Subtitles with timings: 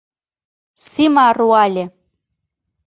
[0.87, 1.85] —Сима руале.